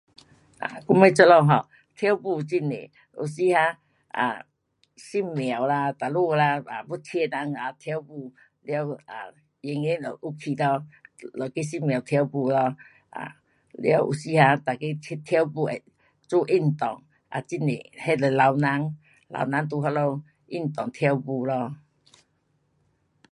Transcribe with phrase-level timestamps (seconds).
[0.87, 1.51] 我们这里 um
[1.95, 2.75] 跳舞很多，
[3.17, 3.75] 有时 um
[4.07, 4.43] 啊
[4.97, 6.55] 神庙啦，哪里啦，
[6.89, 8.33] 要请人啊跳舞，
[8.63, 9.13] 了，啊
[9.61, 10.83] 演员就要去到
[11.35, 12.75] 那个神庙跳舞咯，
[13.11, 13.35] 啊，
[13.73, 15.83] 了有时 um 每个去跳舞也
[16.27, 17.03] 做运动。
[17.29, 18.97] 啊很多，那就老人，
[19.29, 21.77] 老人在那里运动跳舞咯。